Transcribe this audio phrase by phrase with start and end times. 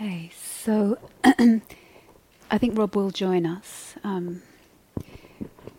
[0.00, 3.96] Okay, so I think Rob will join us.
[4.04, 4.42] Um,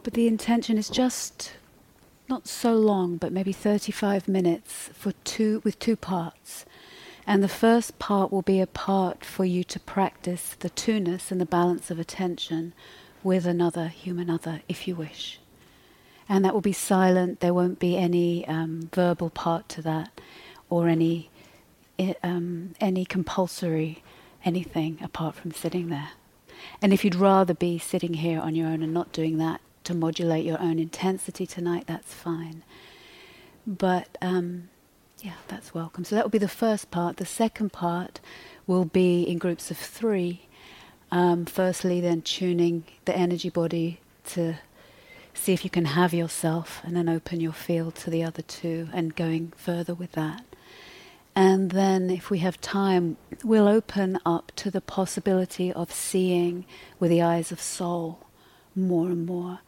[0.04, 1.54] but the intention is just
[2.28, 6.66] not so long, but maybe 35 minutes for two, with two parts.
[7.26, 11.40] And the first part will be a part for you to practice the two-ness and
[11.40, 12.74] the balance of attention
[13.24, 15.40] with another human other, if you wish.
[16.28, 20.20] And that will be silent, there won't be any um, verbal part to that
[20.70, 21.30] or any,
[22.22, 24.04] um, any compulsory
[24.46, 26.12] anything apart from sitting there.
[26.82, 29.94] And if you'd rather be sitting here on your own and not doing that to
[29.94, 32.64] modulate your own intensity tonight, that's fine.
[33.66, 34.70] But um,
[35.22, 36.04] yeah, that's welcome.
[36.04, 37.18] So that will be the first part.
[37.18, 38.20] The second part
[38.68, 40.48] will be in groups of three.
[41.12, 44.56] Um, firstly, then tuning the energy body to
[45.34, 48.90] see if you can have yourself, and then open your field to the other two,
[48.94, 50.44] and going further with that.
[51.40, 56.66] And then, if we have time, we'll open up to the possibility of seeing
[57.00, 58.28] with the eyes of soul
[58.76, 59.62] more and more.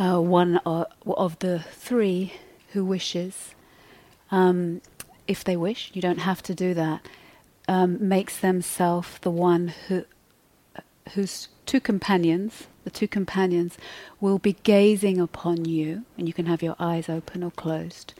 [0.00, 2.32] Uh, one of, of, the three
[2.72, 3.54] who wishes,
[4.32, 4.82] um,
[5.28, 7.06] if they wish, you don't have to do that,
[7.68, 10.06] um, makes themselves the one who,
[11.14, 13.78] whose two companions, the two companions,
[14.20, 18.12] will be gazing upon you, and you can have your eyes open or closed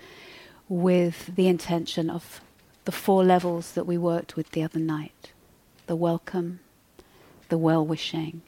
[0.68, 2.40] with the intention of
[2.84, 5.32] the four levels that we worked with the other night
[5.86, 6.60] the welcome,
[7.48, 8.42] the well wishing,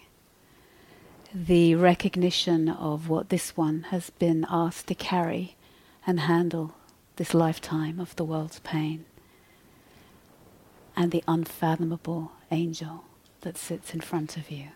[1.35, 5.57] the recognition of what this one has been asked to carry
[6.07, 6.75] and handle
[7.17, 9.07] this lifetime of the world's pain,
[10.95, 13.05] and the unfathomable angel
[13.41, 14.69] that sits in front of you,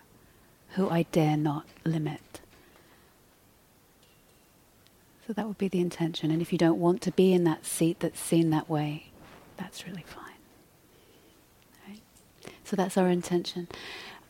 [0.71, 2.41] who I dare not limit.
[5.27, 6.31] So that would be the intention.
[6.31, 9.11] And if you don't want to be in that seat that's seen that way,
[9.57, 10.25] that's really fine.
[11.89, 12.03] Right?
[12.65, 13.69] So that's our intention.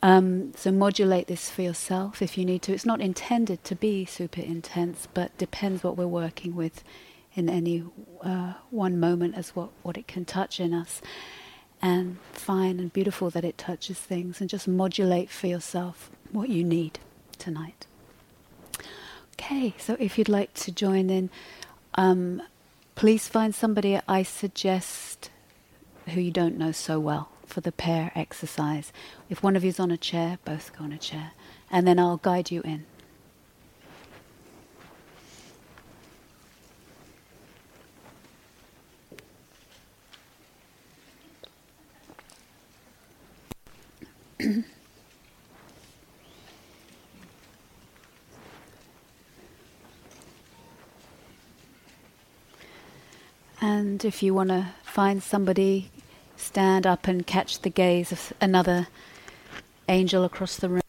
[0.01, 2.73] Um, so modulate this for yourself if you need to.
[2.73, 6.83] It's not intended to be super intense, but depends what we're working with
[7.33, 7.83] in any
[8.21, 11.01] uh, one moment as what, what it can touch in us.
[11.81, 16.63] And fine and beautiful that it touches things, and just modulate for yourself what you
[16.63, 16.99] need
[17.37, 17.85] tonight.
[19.39, 21.29] Okay, so if you'd like to join in,
[21.95, 22.41] um,
[22.95, 25.29] please find somebody I suggest
[26.07, 28.93] who you don't know so well for the pair exercise.
[29.29, 31.31] If one of you's on a chair, both go on a chair,
[31.69, 32.85] and then I'll guide you in.
[53.67, 55.89] And if you want to find somebody,
[56.37, 58.85] stand up and catch the gaze of another
[59.89, 60.81] angel across the room.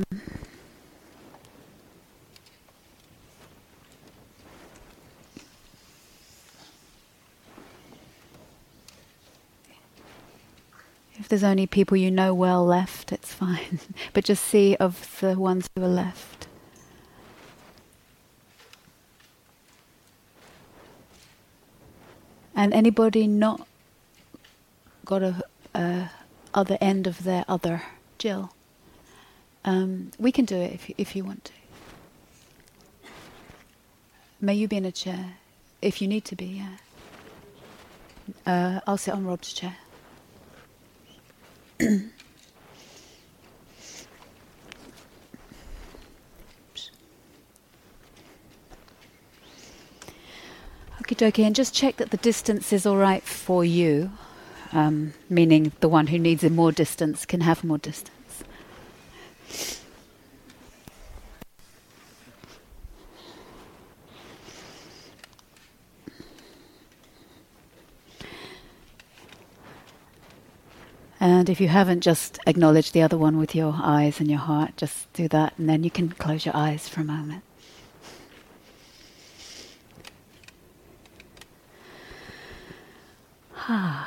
[11.14, 13.80] If there's only people you know well left, it's fine.
[14.12, 16.35] but just see of the ones who are left.
[22.56, 23.68] And anybody not
[25.04, 25.44] got a,
[25.74, 26.10] a
[26.54, 27.82] other end of their other
[28.18, 28.50] Jill,
[29.64, 31.52] um, we can do it if if you want to.
[34.40, 35.34] May you be in a chair,
[35.82, 36.46] if you need to be.
[36.46, 36.76] Yeah.
[38.46, 39.76] Uh, I'll sit on Rob's chair.
[51.06, 54.10] Okie dokie, and just check that the distance is all right for you,
[54.72, 58.42] um, meaning the one who needs more distance can have more distance.
[71.20, 74.76] And if you haven't just acknowledge the other one with your eyes and your heart,
[74.76, 77.44] just do that, and then you can close your eyes for a moment.
[83.66, 84.06] 啊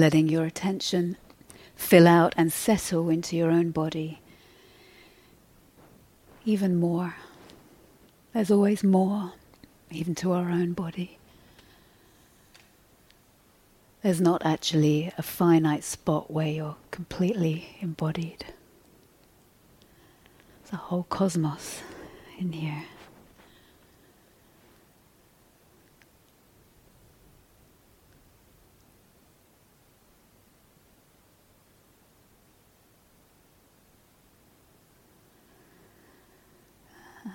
[0.00, 1.16] letting your attention
[1.76, 4.20] fill out and settle into your own body
[6.44, 7.14] even more.
[8.32, 9.32] There's always more,
[9.90, 11.18] even to our own body.
[14.02, 18.46] There's not actually a finite spot where you're completely embodied.
[20.62, 21.82] There's a whole cosmos
[22.38, 22.84] in here.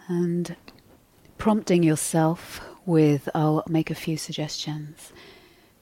[0.08, 0.56] And
[1.38, 5.12] prompting yourself with, I'll make a few suggestions,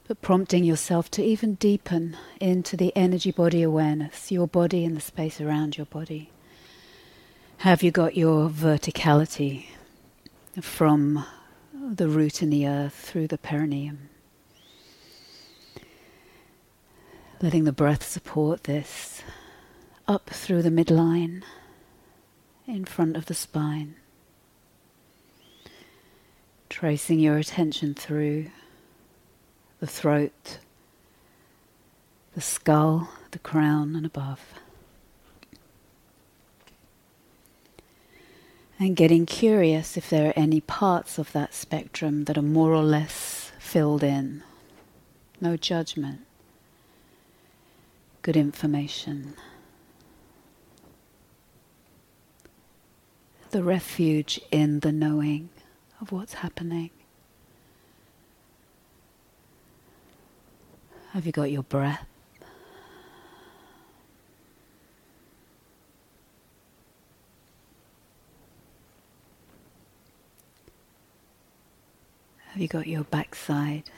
[0.08, 5.00] but prompting yourself to even deepen into the energy body awareness, your body and the
[5.00, 6.30] space around your body.
[7.58, 9.66] Have you got your verticality
[10.60, 11.24] from
[11.72, 14.08] the root in the earth through the perineum?
[17.42, 19.22] Letting the breath support this
[20.08, 21.42] up through the midline
[22.66, 23.96] in front of the spine.
[26.74, 28.46] Tracing your attention through
[29.78, 30.58] the throat,
[32.34, 34.40] the skull, the crown, and above.
[38.76, 42.82] And getting curious if there are any parts of that spectrum that are more or
[42.82, 44.42] less filled in.
[45.40, 46.22] No judgment.
[48.22, 49.34] Good information.
[53.52, 55.50] The refuge in the knowing
[56.04, 56.90] of what's happening.
[61.12, 62.04] Have you got your breath?
[72.48, 73.90] Have you got your backside?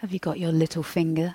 [0.00, 1.34] Have you got your little finger?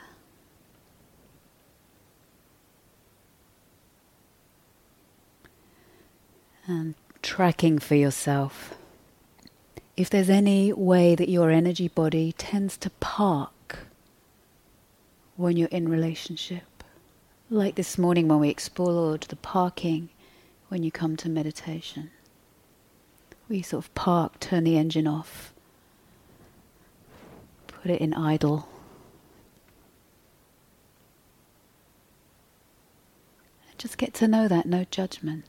[6.67, 8.75] And tracking for yourself
[9.97, 13.79] if there's any way that your energy body tends to park
[15.35, 16.83] when you're in relationship.
[17.49, 20.09] Like this morning when we explored the parking
[20.69, 22.11] when you come to meditation.
[23.49, 25.53] We sort of park, turn the engine off,
[27.81, 28.67] put it in idle.
[33.77, 35.45] Just get to know that, no judgment.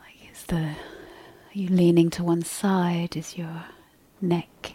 [0.00, 3.16] Like is the are you leaning to one side?
[3.16, 3.64] Is your
[4.20, 4.74] neck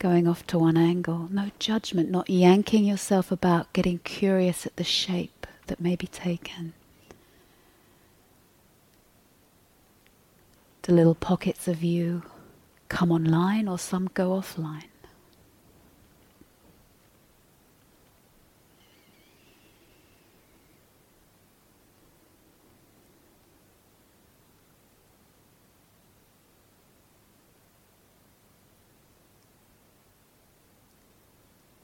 [0.00, 1.28] going off to one angle?
[1.30, 6.72] No judgment, not yanking yourself about, getting curious at the shape that may be taken.
[10.82, 12.24] The little pockets of you
[12.92, 14.84] come online or some go offline.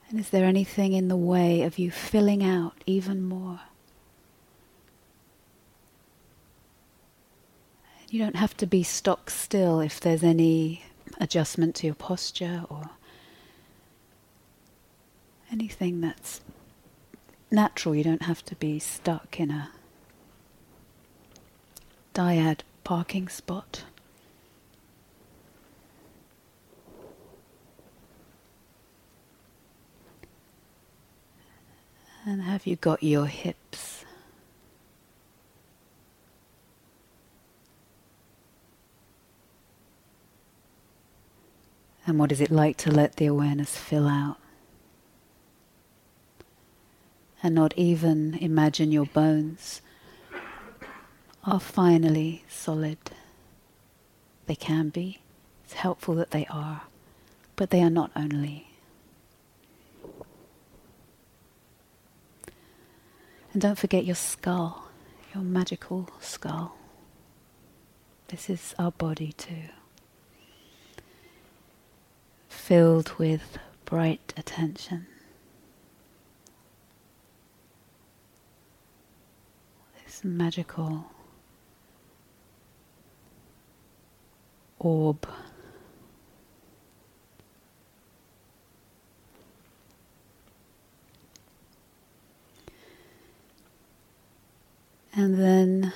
[0.09, 3.61] And is there anything in the way of you filling out even more?
[8.09, 10.83] You don't have to be stock still if there's any
[11.19, 12.91] adjustment to your posture or
[15.51, 16.41] anything that's
[17.51, 17.95] natural.
[17.95, 19.71] You don't have to be stuck in a
[22.13, 23.83] dyad parking spot.
[32.25, 33.98] And have you got your hips?
[42.09, 44.37] And what is it like to let the awareness fill out?
[47.43, 49.81] And not even imagine your bones
[51.43, 52.97] are finally solid.
[54.47, 55.19] They can be.
[55.63, 56.81] It's helpful that they are.
[57.55, 58.71] But they are not only.
[63.53, 64.85] And don't forget your skull,
[65.35, 66.75] your magical skull.
[68.29, 69.69] This is our body too
[72.69, 75.07] filled with bright attention.
[80.05, 81.05] This magical
[84.77, 85.27] orb.
[95.15, 95.91] And then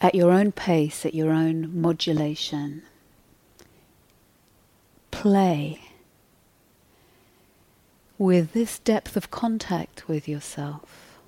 [0.00, 2.82] at your own pace, at your own modulation,
[5.10, 5.83] play
[8.18, 11.18] with this depth of contact with yourself,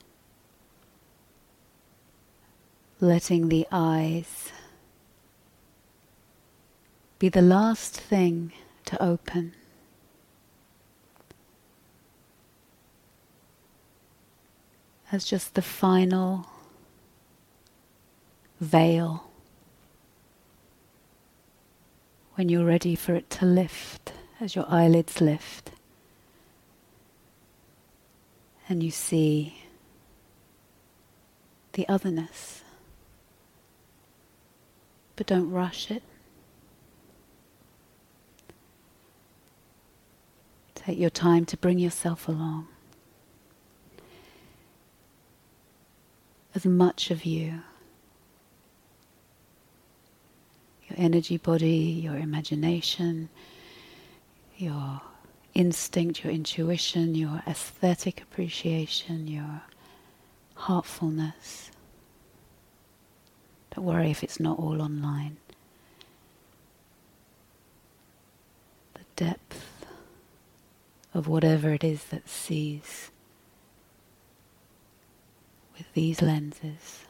[3.00, 4.52] letting the eyes
[7.18, 8.52] be the last thing
[8.84, 9.54] to open.
[15.10, 16.46] As just the final
[18.60, 19.30] veil
[22.34, 25.70] when you're ready for it to lift, as your eyelids lift,
[28.68, 29.62] and you see
[31.72, 32.62] the otherness.
[35.14, 36.02] But don't rush it.
[40.74, 42.68] Take your time to bring yourself along.
[46.54, 47.62] As much of you
[50.88, 53.28] your energy body, your imagination,
[54.56, 55.00] your
[55.56, 59.62] instinct, your intuition, your aesthetic appreciation, your
[60.54, 61.70] heartfulness.
[63.74, 65.38] Don't worry if it's not all online.
[68.94, 69.86] The depth
[71.14, 73.10] of whatever it is that sees
[75.78, 77.06] with these lenses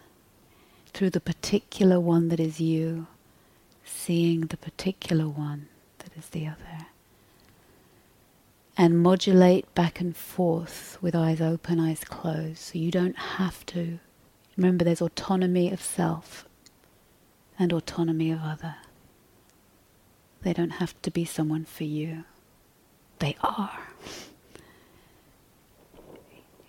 [0.95, 3.09] through the particular one that is you
[3.85, 5.67] seeing the particular one
[5.99, 6.87] that is the other.
[8.76, 12.59] And modulate back and forth with eyes open, eyes closed.
[12.59, 13.99] So you don't have to.
[14.56, 16.47] Remember, there's autonomy of self
[17.59, 18.76] and autonomy of other.
[20.42, 22.25] They don't have to be someone for you.
[23.18, 23.78] They are.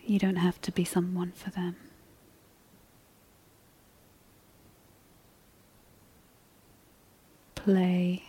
[0.05, 1.75] You don't have to be someone for them.
[7.67, 8.23] play.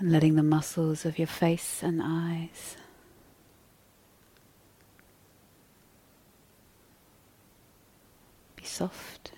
[0.00, 2.78] And letting the muscles of your face and eyes
[8.56, 9.32] be soft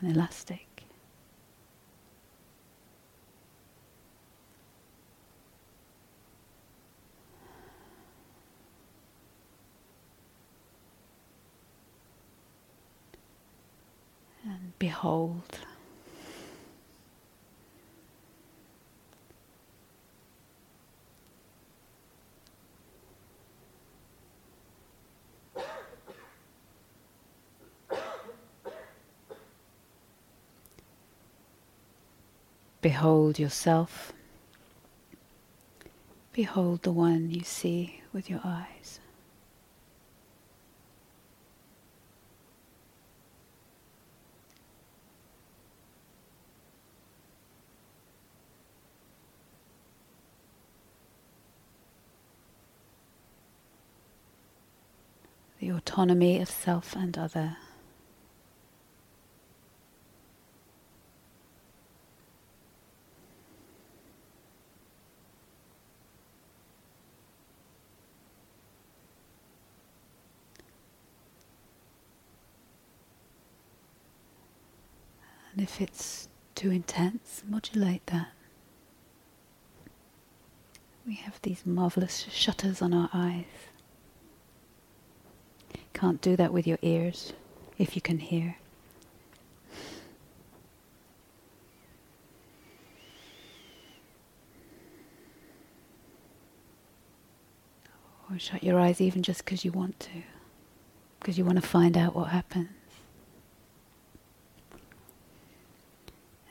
[0.00, 0.64] and elastic.
[14.42, 15.58] And Behold.
[32.80, 34.12] Behold yourself.
[36.32, 39.00] Behold the one you see with your eyes.
[55.60, 57.56] the autonomy of self and other.
[75.68, 78.28] If it's too intense, modulate that.
[81.06, 83.44] We have these marvelous shutters on our eyes.
[85.92, 87.34] Can't do that with your ears
[87.76, 88.56] if you can hear.
[98.30, 100.22] Or shut your eyes even just because you want to,
[101.20, 102.68] because you want to find out what happens.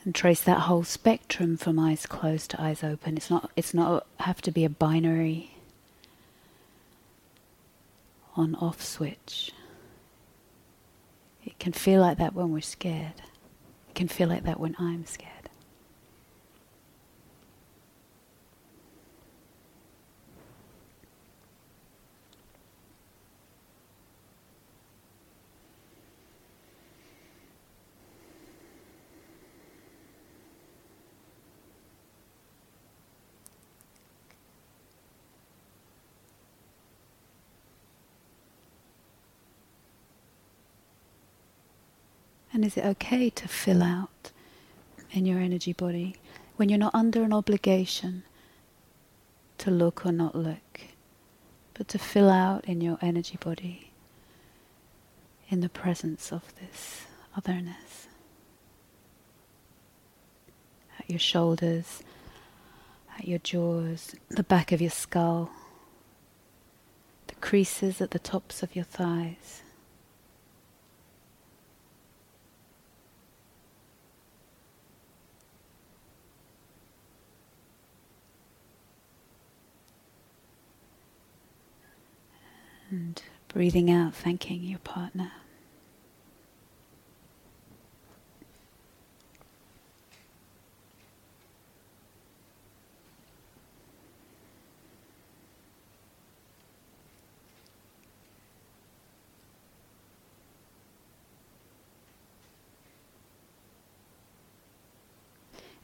[0.08, 3.18] And trace that whole spectrum from eyes closed to eyes open.
[3.18, 3.52] It's not.
[3.58, 5.52] It's not have to be a binary
[8.34, 9.52] on off switch.
[11.44, 13.22] It can feel like that when we're scared.
[13.90, 15.37] It can feel like that when I'm scared.
[42.58, 44.32] And is it okay to fill out
[45.12, 46.16] in your energy body
[46.56, 48.24] when you're not under an obligation
[49.60, 50.82] to look or not look,
[51.76, 53.92] but to fill out in your energy body
[55.50, 57.06] in the presence of this
[57.38, 58.08] otherness.
[60.98, 62.02] At your shoulders,
[63.20, 65.52] at your jaws, the back of your skull,
[67.28, 69.62] the creases at the tops of your thighs.
[82.98, 85.32] And breathing out, thanking your partner.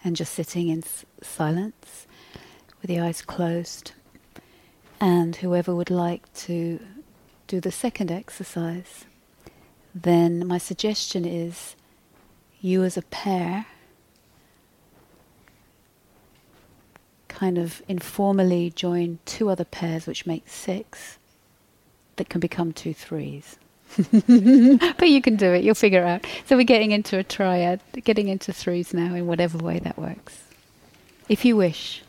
[0.05, 2.08] and just sitting in s- silence
[2.82, 3.93] with the eyes closed.
[5.00, 6.79] And whoever would like to
[7.53, 9.05] do the second exercise,
[9.93, 11.75] then my suggestion is
[12.62, 13.67] you as a pair
[17.27, 21.19] kind of informally join two other pairs, which makes six,
[22.15, 23.60] that can become two threes.
[23.98, 26.25] but you can do it, you'll figure it out.
[26.48, 30.41] So we're getting into a triad, getting into threes now in whatever way that works.
[31.29, 32.01] If you wish.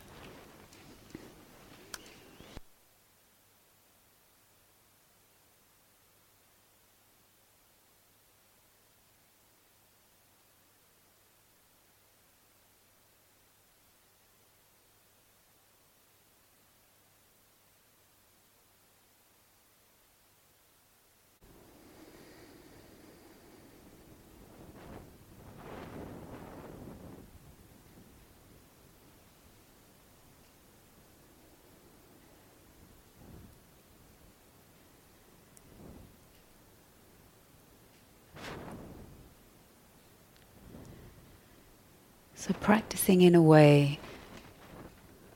[42.47, 43.99] So, practicing in a way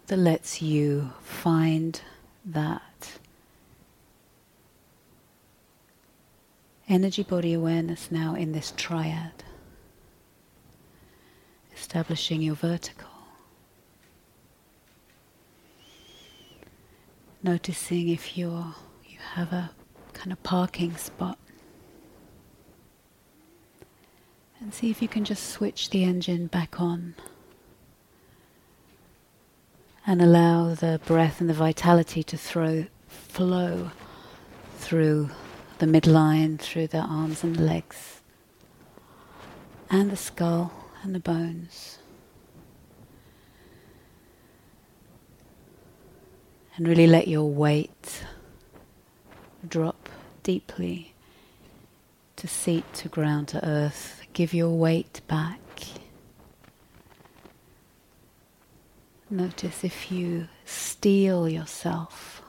[0.09, 1.99] that lets you find
[2.45, 3.13] that
[6.87, 9.43] energy body awareness now in this triad,
[11.75, 13.09] establishing your vertical.
[17.43, 18.75] Noticing if you're,
[19.07, 19.71] you have a
[20.13, 21.39] kind of parking spot
[24.61, 27.15] And see if you can just switch the engine back on.
[30.07, 33.91] And allow the breath and the vitality to throw, flow
[34.79, 35.31] through
[35.79, 38.21] the midline, through the arms and legs,
[39.91, 41.99] and the skull and the bones.
[46.77, 48.25] And really let your weight
[49.67, 50.09] drop
[50.43, 51.15] deeply
[52.37, 55.59] to seat, to ground, to earth give your weight back.
[59.31, 62.43] Notice if you steel yourself.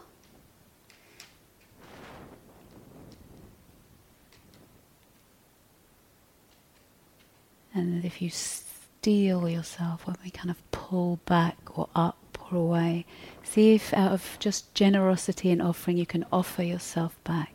[7.73, 12.17] And if you steel yourself when we kind of pull back or up
[12.51, 13.05] or away,
[13.43, 17.53] see if out of just generosity and offering you can offer yourself back.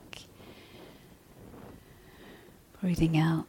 [2.80, 3.46] Breathing out.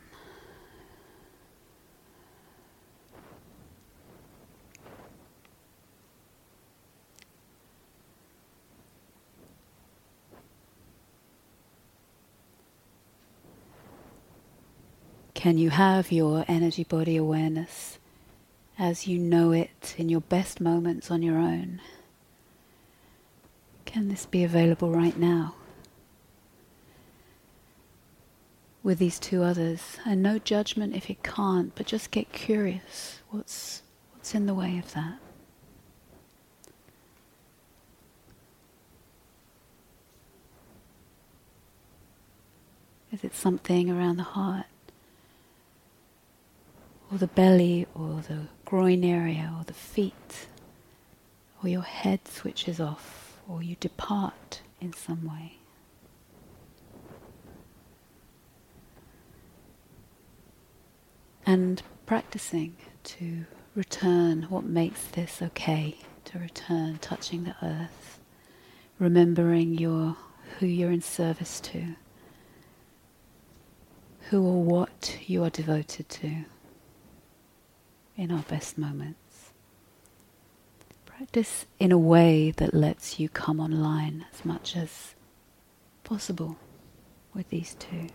[15.45, 17.99] Can you have your energy body awareness
[18.79, 21.81] as you know it in your best moments on your own?
[23.85, 25.53] Can this be available right now?
[28.81, 33.19] With these two others, and no judgment if it can't, but just get curious.
[33.29, 35.19] What's what's in the way of that?
[43.11, 44.65] Is it something around the heart?
[47.11, 50.47] Or the belly or the groin area or the feet,
[51.61, 55.57] or your head switches off, or you depart in some way.
[61.45, 68.19] And practicing to return what makes this okay, to return touching the earth,
[68.97, 70.17] remembering your
[70.59, 71.95] who you're in service to,
[74.29, 76.45] who or what you are devoted to
[78.17, 79.51] in our best moments.
[81.05, 85.15] Practice in a way that lets you come online as much as
[86.03, 86.57] possible
[87.33, 88.07] with these two.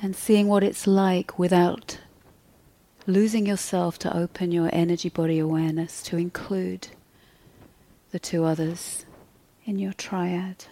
[0.00, 1.98] And seeing what it's like without
[3.08, 6.88] losing yourself to open your energy body awareness to include
[8.10, 9.06] the two others
[9.64, 10.66] in your triad.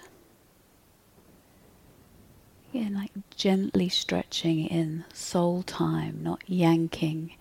[2.68, 7.34] Again, like gently stretching in soul time, not yanking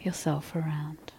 [0.00, 1.12] yourself around.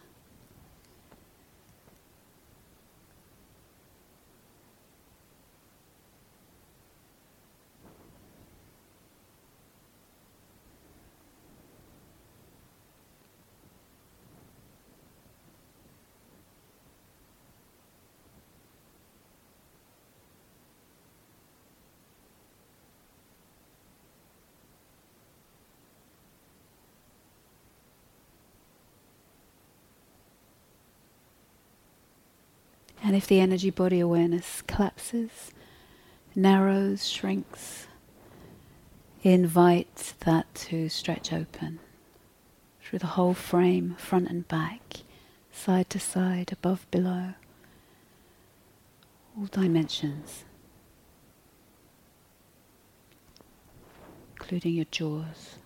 [33.12, 35.52] And if the energy body awareness collapses,
[36.34, 37.88] narrows, shrinks,
[39.22, 41.82] invite that to stretch open
[42.82, 45.00] through the whole frame, front and back,
[45.52, 47.34] side to side, above, below,
[49.38, 50.46] all dimensions,
[54.40, 55.58] including your jaws.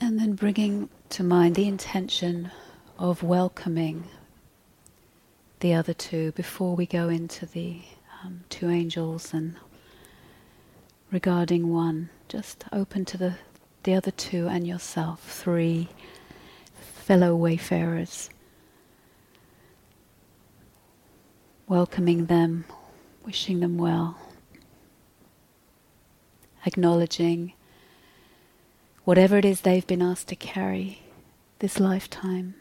[0.00, 2.48] And then bringing to mind the intention
[2.96, 4.04] of welcoming
[5.58, 7.80] the other two before we go into the
[8.22, 9.56] um, two angels and
[11.10, 13.34] regarding one, just open to the,
[13.82, 15.88] the other two and yourself, three
[16.94, 18.30] fellow wayfarers.
[21.66, 22.64] Welcoming them,
[23.24, 24.16] wishing them well,
[26.64, 27.54] acknowledging
[29.08, 31.00] whatever it is they've been asked to carry
[31.60, 32.54] this lifetime,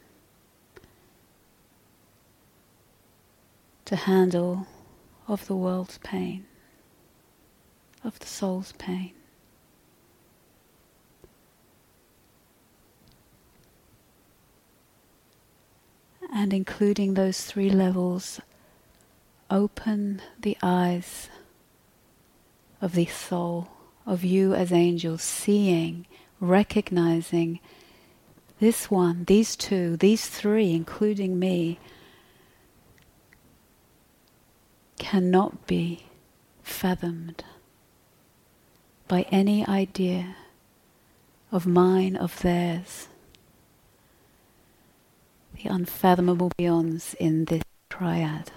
[3.84, 4.66] to handle
[5.28, 6.46] of the world's pain,
[8.02, 9.12] of the soul's pain.
[16.34, 18.40] And including those three levels,
[19.52, 21.28] open the eyes
[22.82, 23.68] of the soul,
[24.06, 26.06] of you as angels, seeing
[26.40, 27.60] recognizing
[28.60, 31.80] this one, these two, these three, including me,
[34.98, 36.06] cannot be
[36.64, 37.44] fathomed
[39.08, 40.36] by any idea
[41.52, 43.08] of mine, of theirs.
[45.54, 48.52] The unfathomable beyonds in this triad.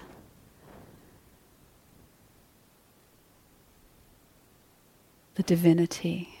[5.35, 6.40] The divinity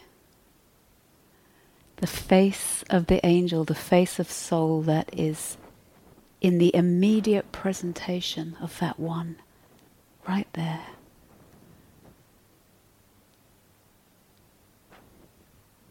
[2.01, 5.55] the face of the angel, the face of soul that is
[6.41, 9.37] in the immediate presentation of that one,
[10.27, 10.81] right there.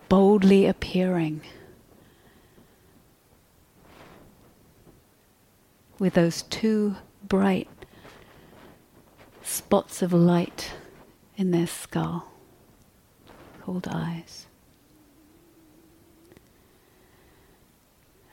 [0.08, 1.42] Boldly appearing
[6.00, 7.68] with those two bright
[9.42, 10.72] spots of light
[11.36, 12.32] in their skull
[13.62, 14.46] called eyes.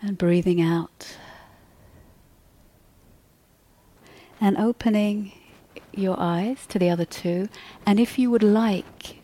[0.02, 1.18] And breathing out.
[4.40, 5.32] And opening
[5.92, 7.50] your eyes to the other two.
[7.86, 9.18] And if you would like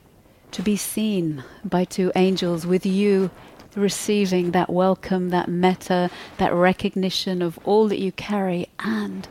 [0.52, 3.32] to be seen by two angels with you
[3.76, 9.28] receiving that welcome, that metta, that recognition of all that you carry and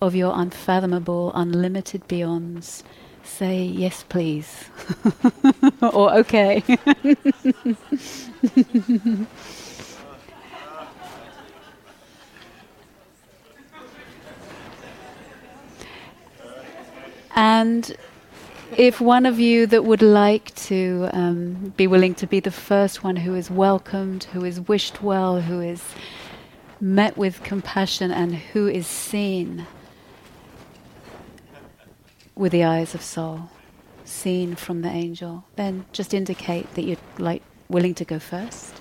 [0.00, 2.82] of your unfathomable, unlimited beyonds,
[3.22, 4.66] say yes, please.
[5.82, 6.62] or okay.
[17.62, 17.96] And
[18.76, 23.04] if one of you that would like to um, be willing to be the first
[23.04, 25.80] one who is welcomed, who is wished well, who is
[26.80, 29.64] met with compassion, and who is seen
[32.34, 33.48] with the eyes of soul,
[34.04, 38.74] seen from the angel, then just indicate that you're like willing to go first.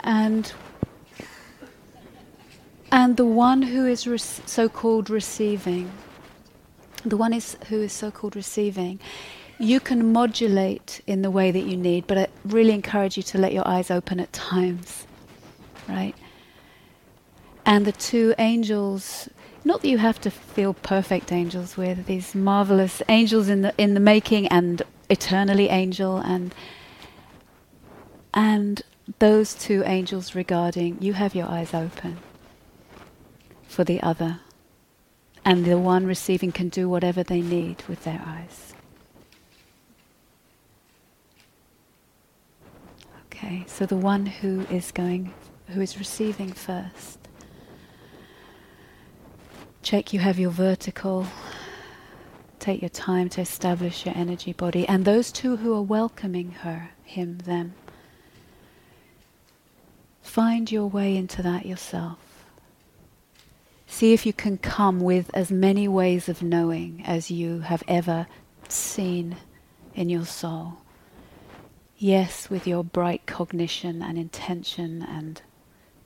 [0.00, 0.52] And
[2.92, 5.90] And the one who is re- so called receiving,
[7.04, 8.98] the one is, who is so called receiving,
[9.58, 13.38] you can modulate in the way that you need, but I really encourage you to
[13.38, 15.06] let your eyes open at times,
[15.88, 16.14] right?
[17.64, 19.28] And the two angels,
[19.64, 23.94] not that you have to feel perfect angels with these marvelous angels in the in
[23.94, 26.54] the making and eternally angel and
[28.32, 28.82] and
[29.18, 32.16] those two angels regarding you have your eyes open
[33.70, 34.40] for the other
[35.44, 38.74] and the one receiving can do whatever they need with their eyes.
[43.26, 45.32] Okay so the one who is going
[45.68, 47.18] who is receiving first.
[49.82, 51.26] Check you have your vertical.
[52.58, 54.86] Take your time to establish your energy body.
[54.86, 57.74] And those two who are welcoming her him them
[60.30, 62.29] Find your way into that yourself.
[63.92, 68.28] See if you can come with as many ways of knowing as you have ever
[68.68, 69.36] seen
[69.94, 70.78] in your soul.
[71.98, 75.42] Yes, with your bright cognition and intention and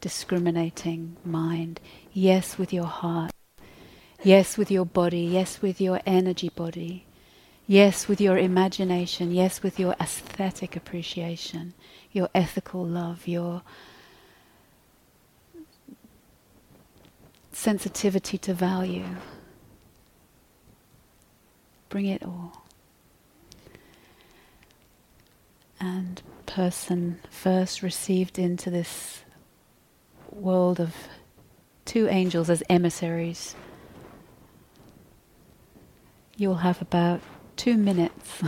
[0.01, 1.79] discriminating mind.
[2.13, 3.31] Yes, with your heart.
[4.25, 5.21] Yes, with your body.
[5.21, 7.07] Yes, with your energy body.
[7.67, 9.31] Yes, with your imagination.
[9.31, 11.75] Yes, with your aesthetic appreciation,
[12.11, 13.63] your ethical love, your
[17.55, 19.05] sensitivity to value.
[21.89, 22.65] Bring it all.
[25.81, 29.25] And person first received into this
[30.31, 30.95] world of
[31.85, 33.55] two angels as emissaries.
[36.37, 37.21] You'll have about
[37.57, 38.43] two minutes,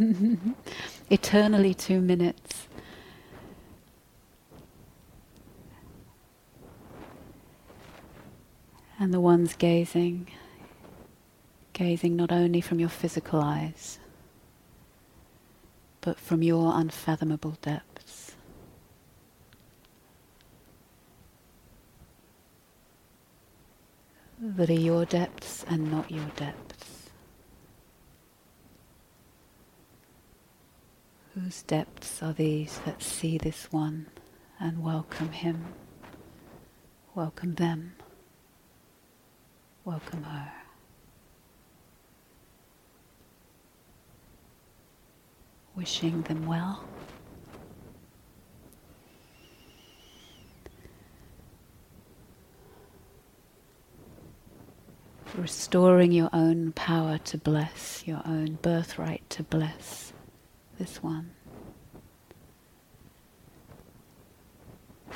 [1.10, 2.67] eternally two minutes
[9.00, 10.28] And the ones gazing,
[11.72, 14.00] gazing not only from your physical eyes,
[16.00, 18.34] but from your unfathomable depths.
[24.40, 27.10] That are your depths and not your depths.
[31.34, 34.06] Whose depths are these that see this one
[34.58, 35.66] and welcome him,
[37.14, 37.92] welcome them?
[39.88, 40.52] Welcome her.
[45.74, 46.84] Wishing them well.
[55.34, 60.12] Restoring your own power to bless, your own birthright to bless
[60.78, 61.30] this one.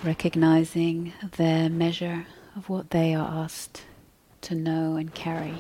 [0.03, 3.83] Recognizing their measure of what they are asked
[4.43, 5.55] to know and carry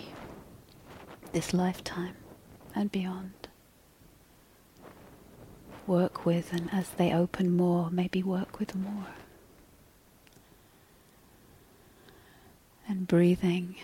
[1.32, 2.16] this lifetime
[2.74, 3.48] and beyond.
[5.86, 9.06] Work with, and as they open more, maybe work with more.
[12.86, 13.76] And breathing.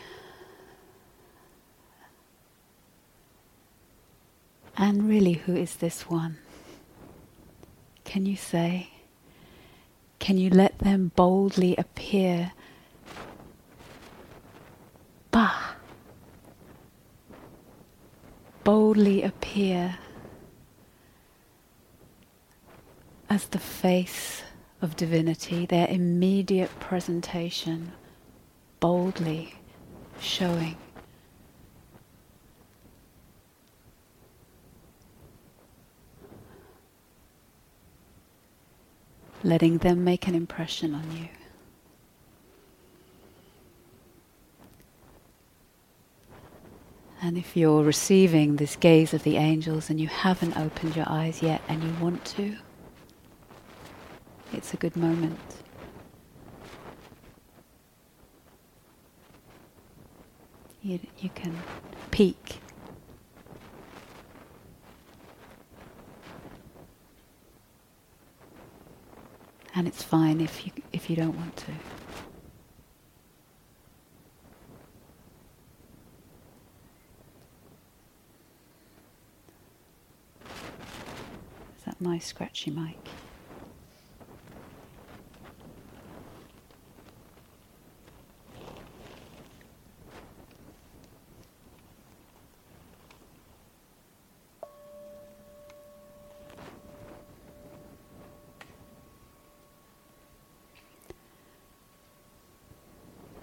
[4.77, 6.39] And really, who is this one?
[8.05, 8.91] Can you say?
[10.19, 12.53] Can you let them boldly appear
[15.31, 15.75] bah,
[18.65, 19.99] boldly appear
[23.31, 24.43] as the face
[24.81, 27.93] of divinity, their immediate presentation,
[28.81, 29.55] boldly
[30.21, 30.77] showing.
[39.45, 41.29] Letting them make an impression on you.
[47.21, 51.43] And if you're receiving this gaze of the angels and you haven't opened your eyes
[51.43, 52.57] yet and you want to,
[54.53, 55.39] it's a good moment.
[60.83, 61.57] You, you can
[62.13, 62.61] peek.
[69.75, 71.73] And it's fine if you, if you don't want to.
[82.01, 82.97] my scratchy mic.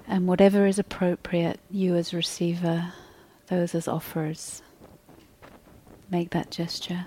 [0.07, 2.93] And whatever is appropriate, you as receiver,
[3.47, 4.61] those as offerers,
[6.09, 7.05] make that gesture.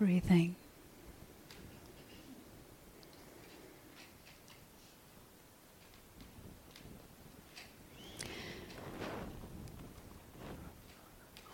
[0.00, 0.56] Breathing.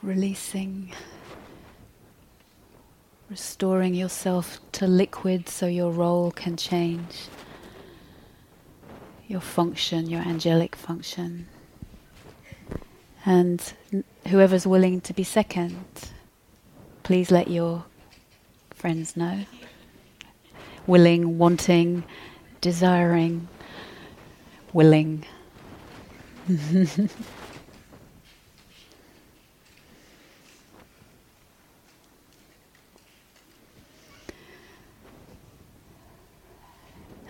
[0.01, 0.93] Releasing,
[3.29, 7.27] restoring yourself to liquid so your role can change,
[9.27, 11.49] your function, your angelic function.
[13.25, 13.61] And
[14.29, 15.85] whoever's willing to be second,
[17.03, 17.87] please let your
[18.77, 19.45] friends know.
[20.87, 22.05] Willing, wanting,
[22.61, 23.49] desiring,
[24.73, 25.25] willing.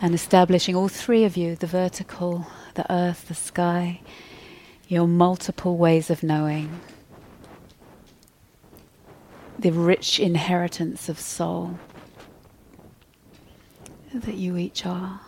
[0.01, 4.01] and establishing all three of you the vertical, the earth, the sky,
[4.89, 6.81] your multiple ways of knowing,
[9.59, 11.79] the rich inheritance of soul
[14.13, 15.21] that you each are.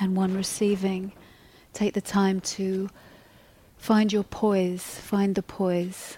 [0.00, 1.12] And one receiving,
[1.72, 2.88] take the time to
[3.76, 6.16] find your poise, find the poise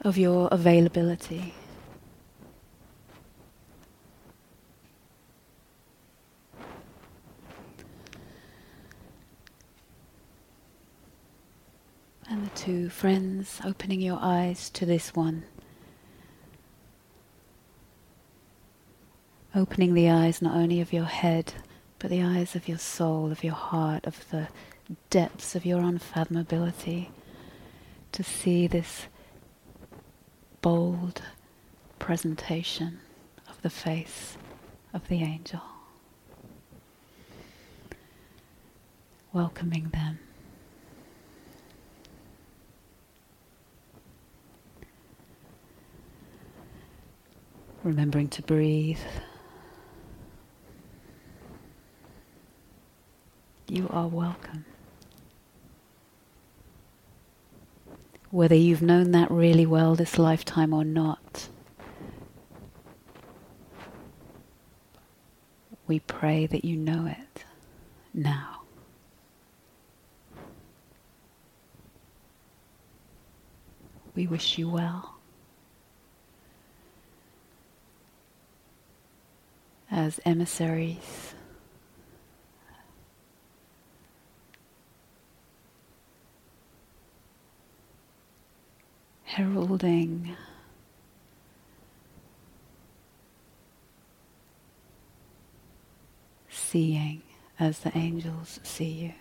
[0.00, 1.54] of your availability.
[12.30, 15.44] And the two friends opening your eyes to this one.
[19.54, 21.54] Opening the eyes not only of your head,
[22.00, 24.48] but the eyes of your soul, of your heart, of the
[25.10, 27.06] depths of your unfathomability,
[28.10, 29.06] to see this
[30.60, 31.22] bold
[32.00, 32.98] presentation
[33.48, 34.36] of the face
[34.92, 35.62] of the angel,
[39.32, 40.18] welcoming them.
[47.88, 48.98] Remembering to breathe.
[53.66, 54.66] You are welcome.
[58.30, 61.48] whether you've known that really well this lifetime or not.
[65.86, 67.44] We pray that you know it
[68.12, 68.62] now.
[74.14, 75.17] We wish you well.
[79.90, 81.34] As emissaries
[89.38, 90.34] heralding
[96.48, 97.22] seeing
[97.60, 99.12] as the angels see you.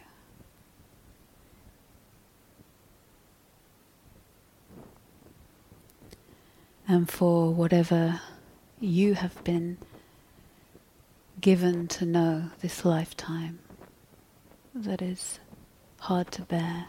[6.87, 8.21] And for whatever
[8.79, 9.77] you have been
[11.39, 13.59] given to know this lifetime
[14.73, 15.39] that is
[15.99, 16.87] hard to bear.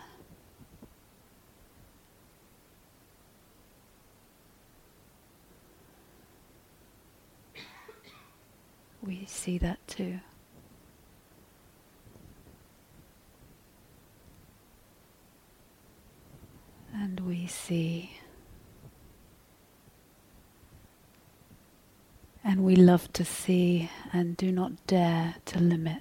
[9.08, 10.20] we see that too.
[16.92, 18.17] And we see,
[22.48, 26.00] and we love to see and do not dare to limit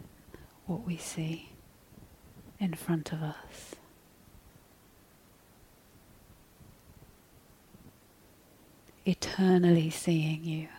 [0.65, 1.49] what we see
[2.57, 3.75] in front of us.
[9.06, 10.69] Eternally seeing you.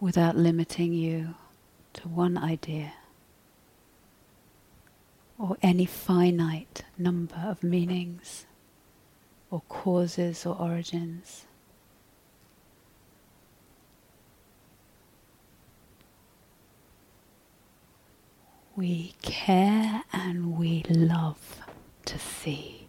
[0.00, 1.34] without limiting you
[1.94, 2.92] to one idea
[5.44, 8.46] or any finite number of meanings
[9.50, 11.44] or causes or origins.
[18.74, 21.60] We care and we love
[22.06, 22.88] to see.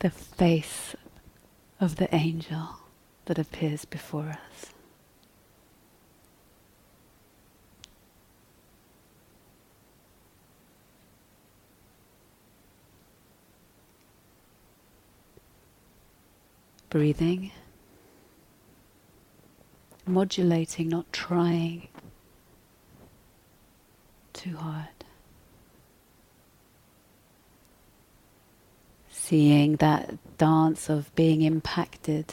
[0.00, 0.94] The face
[1.80, 2.80] of the angel
[3.24, 4.73] that appears before us.
[16.94, 17.50] Breathing,
[20.06, 21.88] modulating, not trying
[24.32, 24.86] too hard.
[29.10, 32.32] Seeing that dance of being impacted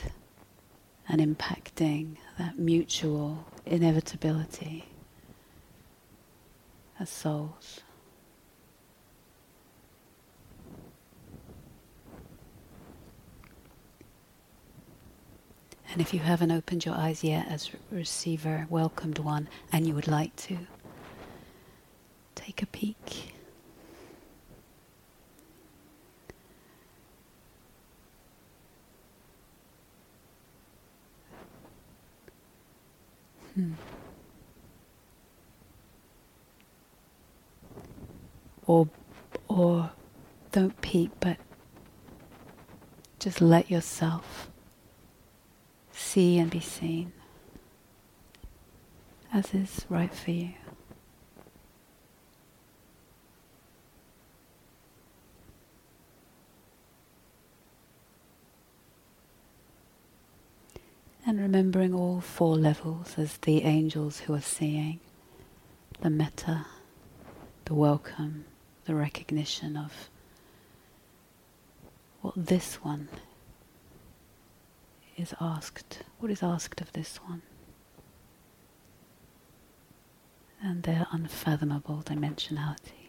[1.10, 4.86] and impacting, that mutual inevitability
[7.00, 7.82] as souls.
[15.92, 20.08] And if you haven't opened your eyes yet as receiver, welcomed one, and you would
[20.08, 20.58] like to,
[22.34, 23.34] take a peek.
[33.56, 33.74] Hmm.
[38.66, 38.88] Or,
[39.50, 39.92] or
[40.54, 41.36] don't peek, but
[43.20, 44.51] just let yourself
[46.12, 47.10] see and be seen
[49.34, 50.50] as is right for you.
[61.26, 65.00] And remembering all four levels as the angels who are seeing
[66.02, 66.66] the metta,
[67.64, 68.44] the welcome,
[68.84, 70.10] the recognition of
[72.20, 73.08] what this one
[75.22, 77.44] is asked, what is asked of this one,
[80.62, 83.01] and their unfathomable dimensionality.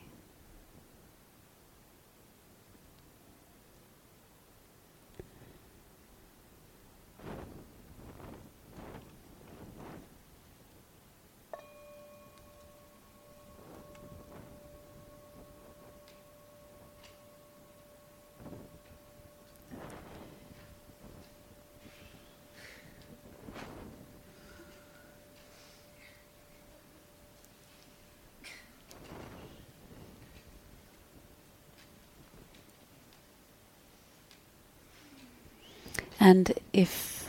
[36.32, 37.28] And if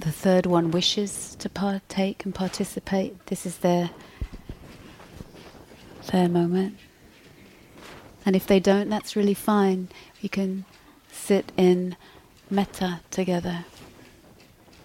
[0.00, 3.90] the third one wishes to partake and participate, this is their
[6.10, 6.76] their moment.
[8.26, 9.90] And if they don't, that's really fine.
[10.20, 10.64] You can
[11.12, 11.94] sit in
[12.50, 13.64] metta together,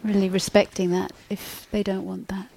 [0.03, 2.47] really respecting that if they don't want that.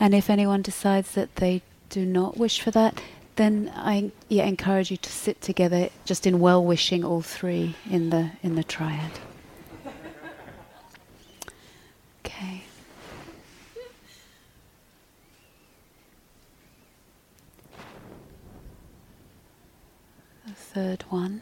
[0.00, 1.60] And if anyone decides that they
[1.90, 3.02] do not wish for that,
[3.40, 8.10] then I yeah, encourage you to sit together just in well wishing all three in
[8.10, 9.12] the in the triad.
[12.22, 12.64] Okay.
[20.46, 21.40] The third one.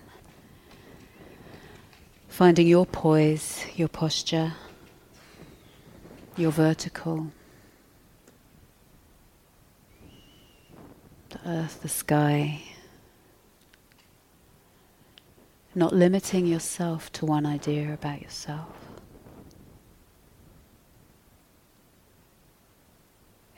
[2.28, 4.53] Finding your poise, your posture,
[6.36, 7.32] your vertical.
[11.30, 12.62] The earth, the sky.
[15.74, 18.74] Not limiting yourself to one idea about yourself.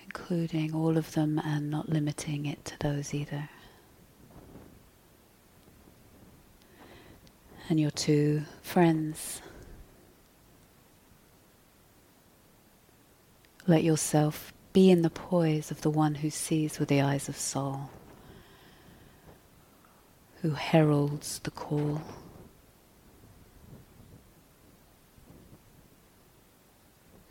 [0.02, 3.48] Including all of them and not limiting it to those either.
[7.68, 9.40] And your two friends.
[13.66, 17.36] Let yourself be in the poise of the one who sees with the eyes of
[17.36, 17.90] soul,
[20.42, 22.02] who heralds the call.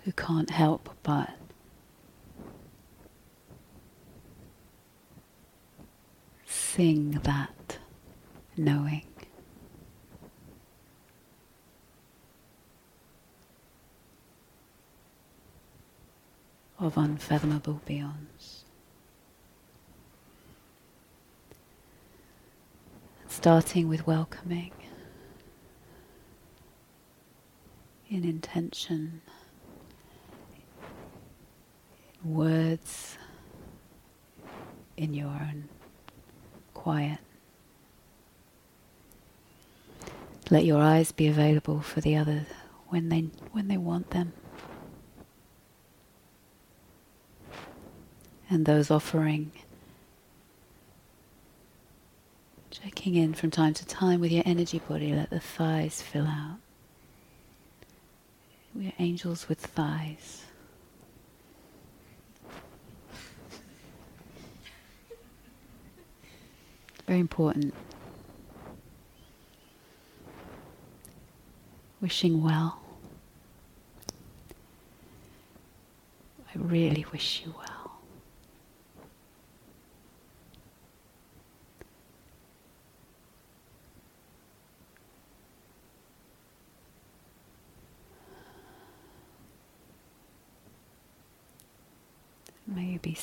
[0.04, 1.30] Who can't help but
[6.46, 7.78] sing that
[8.58, 9.09] knowing.
[16.80, 18.64] Of unfathomable beyonds.
[23.28, 24.72] Starting with welcoming
[28.10, 29.22] in intention,
[32.24, 33.18] in words,
[34.98, 35.70] in your own
[36.74, 37.20] quiet.
[40.50, 42.48] Let your eyes be available for the other
[42.88, 43.22] when they
[43.52, 44.34] when they want them.
[48.50, 49.52] And those offering.
[52.72, 56.58] Checking in from time to time with your energy body, let the thighs fill out.
[58.74, 60.46] We're angels with thighs.
[67.08, 67.74] Very important.
[72.02, 72.80] wishing well.
[76.48, 77.69] I really wish you well.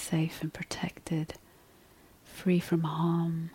[0.07, 1.35] Safe and protected,
[2.25, 3.51] free from harm,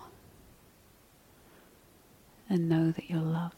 [2.50, 3.56] and know that you're loved.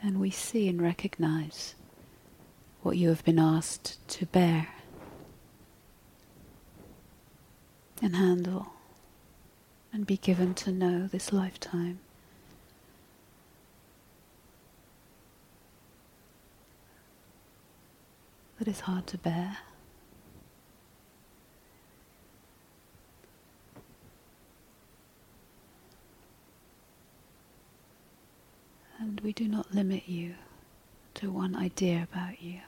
[0.00, 1.74] And we see and recognize
[2.82, 4.68] what you have been asked to bear
[8.00, 8.72] and handle
[9.92, 11.98] and be given to know this lifetime.
[18.60, 19.56] That is hard to bear.
[28.98, 30.34] And we do not limit you
[31.14, 32.60] to one idea about you.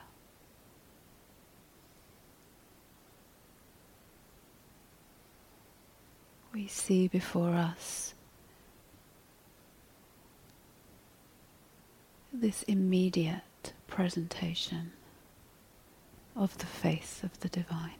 [6.55, 8.15] We see before us
[12.33, 14.93] this immediate presentation
[16.37, 17.93] of the face of the divine.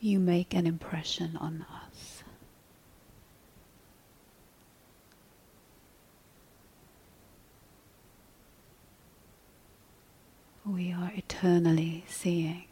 [0.00, 2.21] You make an impression on us.
[10.72, 12.64] We are eternally seeing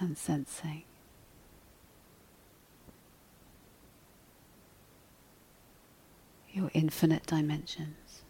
[0.00, 0.82] and sensing.
[6.52, 8.22] Your infinite dimensions.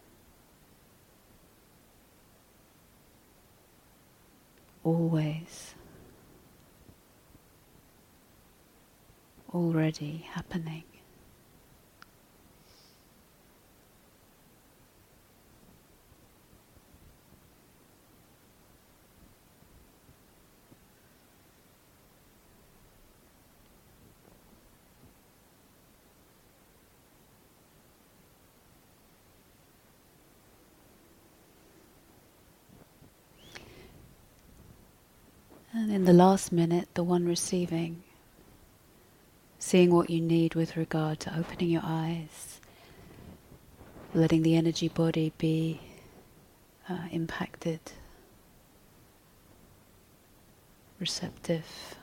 [4.85, 5.75] Always.
[9.55, 10.90] Already happening.
[35.91, 38.05] And in the last minute, the one receiving,
[39.59, 42.61] seeing what you need with regard to opening your eyes,
[44.15, 45.81] letting the energy body be
[46.89, 47.81] uh, impacted,
[51.01, 51.97] receptive,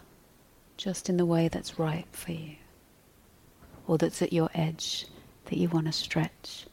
[0.75, 2.57] just in the way that's right for you,
[3.87, 5.05] or that's at your edge
[5.45, 6.65] that you want to stretch.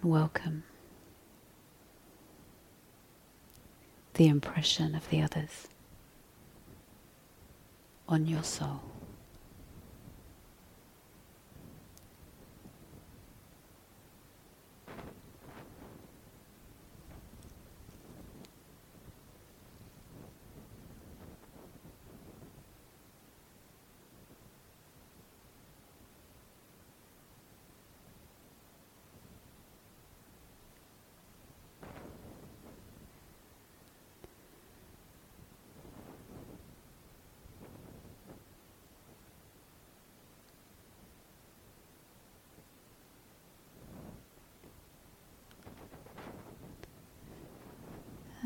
[0.00, 0.62] And welcome.
[4.18, 5.68] The impression of the others
[8.08, 8.80] on your soul.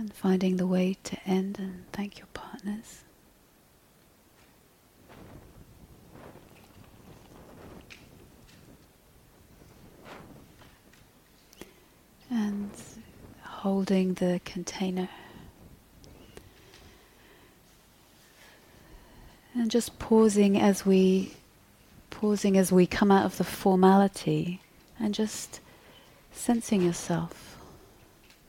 [0.02, 3.04] And finding the way to end and thank your partners.
[12.28, 12.72] And
[13.44, 15.08] holding the container.
[19.54, 21.34] And just pausing as we
[22.10, 24.60] pausing as we come out of the formality
[24.98, 25.60] and just
[26.32, 27.51] sensing yourself,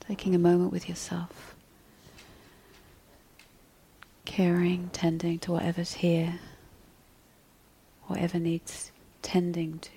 [0.08, 1.56] taking a moment with yourself,
[4.26, 6.40] caring, tending to whatever's here,
[8.08, 8.92] whatever needs
[9.22, 9.90] tending to.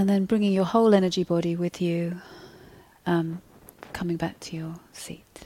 [0.00, 2.22] And then bringing your whole energy body with you,
[3.04, 3.42] um,
[3.92, 5.44] coming back to your seat.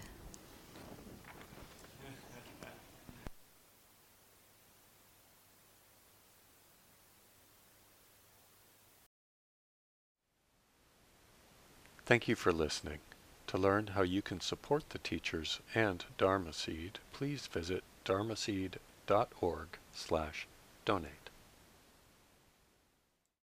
[12.06, 13.00] Thank you for listening.
[13.48, 19.68] To learn how you can support the teachers and Dharma Seed, please visit dharma dharmaseed.org
[19.92, 20.46] slash
[20.84, 21.23] donate.